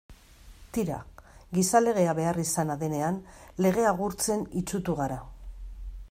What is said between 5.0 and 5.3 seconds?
gara.